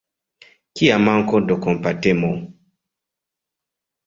Kia 0.79 0.95
manko 1.05 1.41
de 1.49 1.55
kompatemo! 1.67 2.33